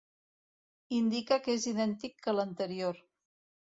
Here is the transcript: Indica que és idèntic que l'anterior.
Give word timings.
Indica 1.01 1.39
que 1.45 1.59
és 1.59 1.69
idèntic 1.75 2.19
que 2.25 2.39
l'anterior. 2.39 3.03